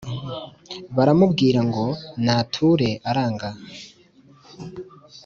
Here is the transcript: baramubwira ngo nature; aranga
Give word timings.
baramubwira 0.95 1.59
ngo 1.69 1.85
nature; 2.25 2.89
aranga 3.09 3.49